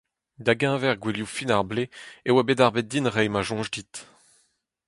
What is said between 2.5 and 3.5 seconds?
darbet din reiñ ma